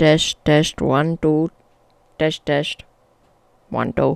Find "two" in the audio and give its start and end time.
1.24-1.50, 3.92-4.12